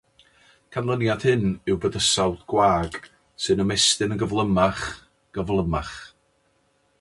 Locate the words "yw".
1.73-1.77